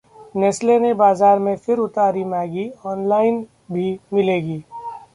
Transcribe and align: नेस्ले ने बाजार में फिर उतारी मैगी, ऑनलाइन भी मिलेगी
नेस्ले 0.35 0.77
ने 0.79 0.93
बाजार 0.93 1.39
में 1.39 1.55
फिर 1.57 1.77
उतारी 1.79 2.23
मैगी, 2.25 2.69
ऑनलाइन 2.87 3.41
भी 3.71 3.97
मिलेगी 4.13 4.63